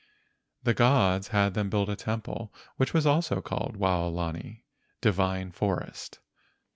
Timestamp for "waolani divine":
3.77-5.51